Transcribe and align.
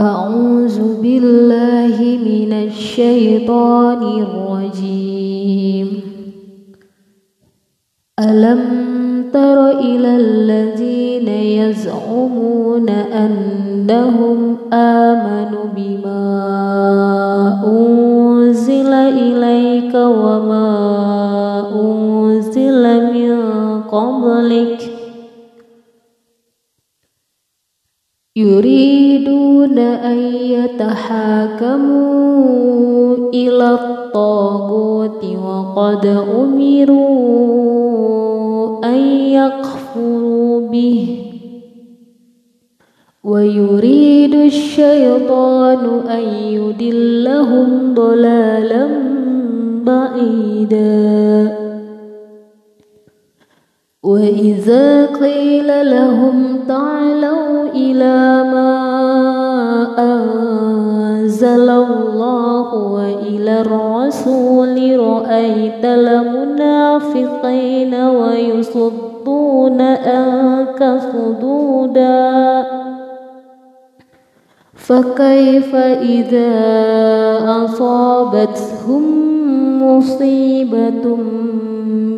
أعوذ 0.00 1.02
بالله 1.02 1.96
من 2.24 2.52
الشيطان 2.52 4.02
الرجيم. 4.22 5.88
ألم 8.20 8.60
تر 9.32 9.70
إلى 9.70 10.16
الذين 10.16 11.28
يزعمون 11.28 12.88
أنهم 12.88 14.56
آمنوا 14.72 15.64
بما 15.76 15.87
يريدون 28.38 29.78
أن 29.78 30.18
يتحاكموا 30.34 31.88
إلى 33.34 33.70
الطاغوت 33.70 35.24
وقد 35.24 36.06
أمروا 36.40 37.08
أن 38.84 38.98
يكفروا 39.08 40.68
به. 40.68 41.18
ويريد 43.24 44.34
الشيطان 44.34 46.00
أن 46.08 46.22
يدلهم 46.52 47.94
ضلالا 47.94 48.88
بعيدا. 49.84 51.57
وإذا 54.08 55.06
قيل 55.06 55.90
لهم 55.90 56.58
تعالوا 56.68 57.68
إلى 57.74 58.42
ما 58.52 58.72
أنزل 59.98 61.70
الله 61.70 62.74
وإلى 62.74 63.60
الرسول 63.60 65.00
رأيت 65.00 65.84
المنافقين 65.84 66.94
ويصدون 67.94 69.80
أنك 69.80 71.00
صدودا 71.12 72.64
فكيف 74.74 75.74
إذا 76.00 76.54
أصابتهم 77.64 79.02
مصيبة 79.82 81.18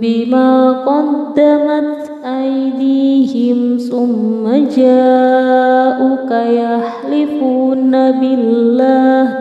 بما 0.00 0.72
قدمت 0.72 2.10
أيديهم 2.24 3.76
ثم 3.76 4.44
جاءوك 4.76 6.30
يحلفون 6.30 7.90
بالله. 8.20 9.38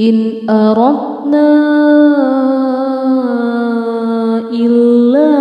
إن 0.00 0.50
أردنا 0.50 1.50
إلا 4.52 5.32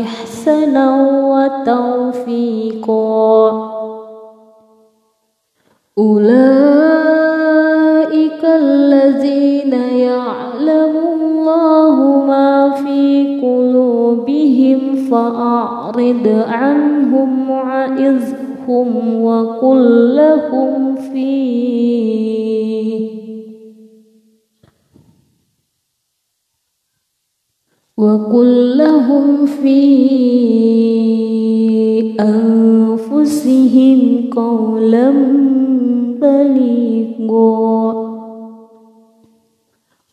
إحسنا 0.00 0.86
وتوفيقا. 1.66 2.98
أولئك 5.98 6.77
فأعرض 15.10 16.26
عنهم 16.48 17.50
وعظهم 17.50 19.22
وقل 19.22 20.16
لهم 20.16 20.94
فيه 20.96 21.88
وقل 27.98 28.78
لهم 28.78 29.46
في 29.46 29.78
أنفسهم 32.20 34.00
قولا 34.30 35.10
بليغا 36.20 37.94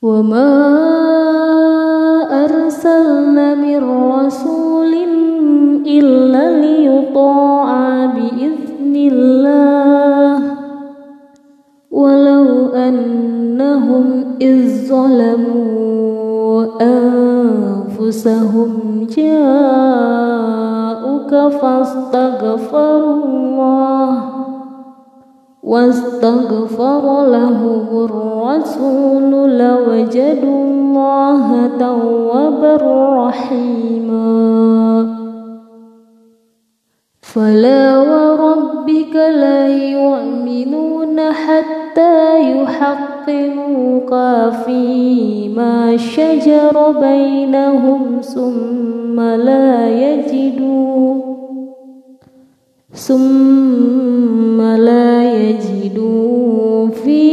وما 0.01 1.24
أنهم 13.15 14.05
إذ 14.41 14.87
ظلموا 14.87 16.65
أنفسهم 16.81 18.69
جاءوك 19.17 20.51
فاستغفروا 21.61 23.23
الله 23.25 24.11
واستغفر 25.63 27.25
لهم 27.25 27.87
الرسول 28.05 29.31
لوجدوا 29.57 30.63
الله 30.65 31.67
توابا 31.79 32.77
رحيما. 33.27 34.45
فلا 37.21 37.97
وربك 37.97 39.15
لا 39.15 39.67
يؤمنون 39.67 41.19
حتى 41.19 41.54
يحقموك 44.05 44.53
فيما 44.65 45.97
شجر 45.97 46.91
بينهم 47.01 48.21
ثم 48.21 49.19
لا 49.19 49.89
يجدوا 49.89 51.21
ثم 52.93 54.61
لا 54.61 55.33
يجدوا 55.33 56.87
في 56.87 57.25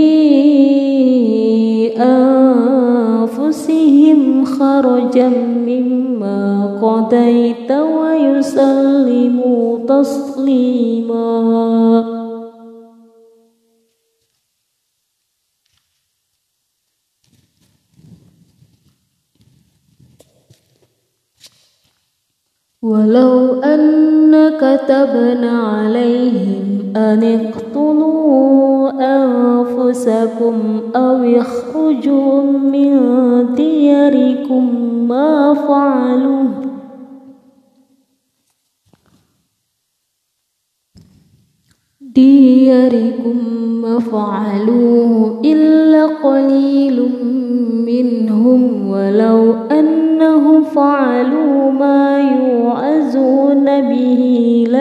أنفسهم 3.22 4.44
خرجا 4.44 5.28
مما 5.66 6.78
قضيت 6.82 7.72
ويسلموا 7.72 9.78
تسليما. 9.88 11.22
ولو 22.82 23.62
أن 23.62 24.50
كتبنا 24.59 25.60
عليهم 25.60 26.93
أن 26.97 27.22
اقتلوا 27.22 28.91
أنفسكم 29.00 30.54
أو 30.97 31.41
اخرجوا 31.41 32.43
من 32.43 32.98
دياركم 33.54 34.65
ما 35.09 35.54
فعلوا. 35.54 36.48
دياركم 42.00 43.37
ما 43.82 43.99
فعلوه 43.99 45.41
إلا 45.44 46.06
قليل 46.06 47.09
منهم 47.87 48.91
ولو 48.91 49.53
أنهم 49.53 50.62
فعلوا 50.62 51.41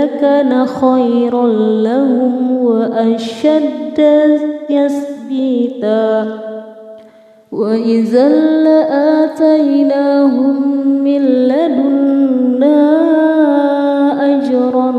لكان 0.01 0.65
خيرا 0.65 1.47
لهم 1.83 2.51
وأشد 2.51 3.99
يثبيتا 4.69 6.27
وإذا 7.51 8.29
لآتيناهم 8.63 10.57
من 11.03 11.21
لدنا 11.21 12.81
أجرا 14.37 14.93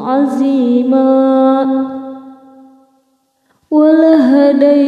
عظيما. 0.00 1.66
ولهديناهم 3.70 4.80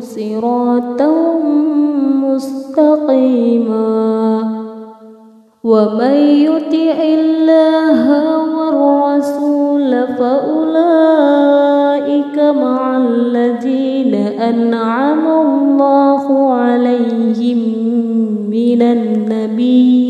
صراطا 0.00 1.12
مستقيما. 2.24 3.86
ومن 5.64 6.16
يطع 6.46 6.98
الله 7.02 7.45
فأولئك 10.18 11.76
مع 12.38 12.96
الذين 12.96 14.14
أنعم 14.14 15.26
الله 15.26 16.52
عليهم 16.52 17.58
من 18.50 18.82
النبيين. 18.82 20.06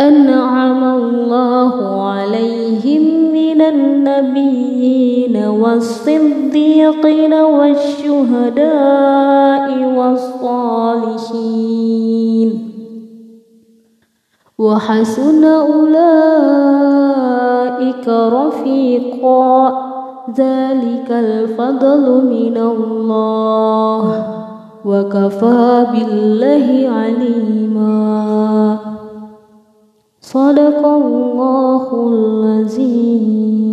أنعم 0.00 0.84
الله 0.84 2.02
عليهم 2.10 3.02
من 3.32 3.60
النبيين 3.62 5.36
والصديقين 5.36 7.34
والشهداء 7.34 8.72
والصالحين. 9.96 11.52
وحسن 14.62 15.44
أولئك 15.44 16.08
رفيقا. 18.08 19.68
ذلك 20.40 21.10
الفضل 21.10 22.24
من 22.24 22.56
الله. 22.56 24.26
وكفى 24.84 25.86
بالله 25.92 26.88
عليما. 26.88 28.76
صدق 30.20 30.86
الله 30.86 32.08
العظيم. 32.08 33.71